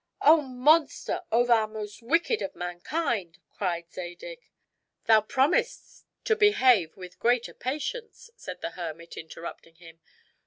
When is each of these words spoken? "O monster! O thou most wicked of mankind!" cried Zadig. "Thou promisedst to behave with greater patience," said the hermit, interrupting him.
"O 0.23 0.41
monster! 0.41 1.21
O 1.31 1.45
thou 1.45 1.67
most 1.67 2.01
wicked 2.01 2.41
of 2.41 2.55
mankind!" 2.55 3.37
cried 3.51 3.91
Zadig. 3.91 4.41
"Thou 5.05 5.21
promisedst 5.21 6.05
to 6.23 6.35
behave 6.35 6.97
with 6.97 7.19
greater 7.19 7.53
patience," 7.53 8.31
said 8.35 8.61
the 8.61 8.71
hermit, 8.71 9.15
interrupting 9.15 9.75
him. 9.75 9.99